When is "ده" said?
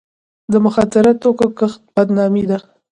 2.49-2.57